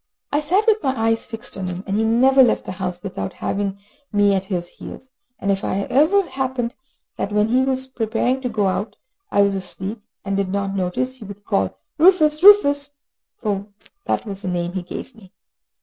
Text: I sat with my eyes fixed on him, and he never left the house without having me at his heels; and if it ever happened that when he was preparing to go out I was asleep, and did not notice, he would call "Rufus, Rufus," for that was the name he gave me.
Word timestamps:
I 0.31 0.41
sat 0.41 0.65
with 0.65 0.81
my 0.81 0.99
eyes 0.99 1.27
fixed 1.27 1.55
on 1.55 1.67
him, 1.67 1.83
and 1.85 1.95
he 1.95 2.03
never 2.03 2.41
left 2.41 2.65
the 2.65 2.71
house 2.71 3.03
without 3.03 3.33
having 3.33 3.77
me 4.11 4.33
at 4.33 4.45
his 4.45 4.67
heels; 4.67 5.11
and 5.37 5.51
if 5.51 5.63
it 5.63 5.91
ever 5.91 6.27
happened 6.27 6.73
that 7.17 7.31
when 7.31 7.49
he 7.49 7.61
was 7.61 7.85
preparing 7.85 8.41
to 8.41 8.49
go 8.49 8.65
out 8.65 8.95
I 9.29 9.43
was 9.43 9.53
asleep, 9.53 10.01
and 10.25 10.35
did 10.35 10.49
not 10.49 10.73
notice, 10.73 11.17
he 11.17 11.25
would 11.25 11.45
call 11.45 11.77
"Rufus, 11.99 12.41
Rufus," 12.41 12.89
for 13.37 13.67
that 14.05 14.25
was 14.25 14.41
the 14.41 14.47
name 14.47 14.73
he 14.73 14.81
gave 14.81 15.13
me. 15.13 15.33